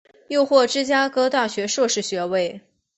[0.29, 2.59] 又获芝加哥大学硕士学位。